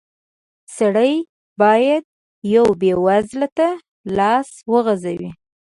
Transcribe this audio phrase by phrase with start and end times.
[0.77, 1.13] سړی
[1.59, 2.03] بايد
[2.53, 3.67] يوه بېوزله ته
[4.17, 5.31] لاس وغزوي.